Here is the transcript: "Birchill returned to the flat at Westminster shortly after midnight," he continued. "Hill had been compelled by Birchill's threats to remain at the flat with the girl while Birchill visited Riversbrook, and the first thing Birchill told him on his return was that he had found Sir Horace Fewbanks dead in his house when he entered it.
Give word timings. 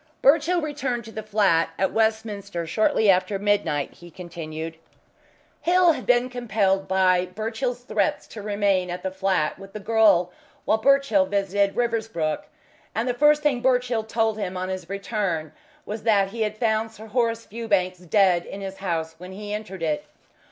"Birchill 0.23 0.61
returned 0.61 1.05
to 1.05 1.11
the 1.11 1.21
flat 1.21 1.69
at 1.77 1.91
Westminster 1.93 2.65
shortly 2.65 3.07
after 3.07 3.37
midnight," 3.37 3.93
he 3.93 4.09
continued. 4.09 4.77
"Hill 5.61 5.91
had 5.91 6.07
been 6.07 6.27
compelled 6.27 6.87
by 6.87 7.27
Birchill's 7.27 7.81
threats 7.83 8.25
to 8.29 8.41
remain 8.41 8.89
at 8.89 9.03
the 9.03 9.11
flat 9.11 9.59
with 9.59 9.73
the 9.73 9.79
girl 9.79 10.31
while 10.65 10.79
Birchill 10.79 11.27
visited 11.27 11.75
Riversbrook, 11.75 12.47
and 12.95 13.07
the 13.07 13.13
first 13.13 13.43
thing 13.43 13.61
Birchill 13.61 14.03
told 14.03 14.39
him 14.39 14.57
on 14.57 14.69
his 14.69 14.89
return 14.89 15.51
was 15.85 16.01
that 16.01 16.29
he 16.29 16.41
had 16.41 16.57
found 16.57 16.89
Sir 16.89 17.05
Horace 17.05 17.45
Fewbanks 17.45 17.99
dead 17.99 18.43
in 18.47 18.59
his 18.61 18.77
house 18.77 19.13
when 19.19 19.33
he 19.33 19.53
entered 19.53 19.83
it. 19.83 20.05